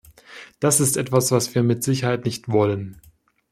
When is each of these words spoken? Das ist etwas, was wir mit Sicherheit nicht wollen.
Das 0.59 0.79
ist 0.79 0.97
etwas, 0.97 1.29
was 1.31 1.53
wir 1.53 1.61
mit 1.61 1.83
Sicherheit 1.83 2.25
nicht 2.25 2.49
wollen. 2.51 2.99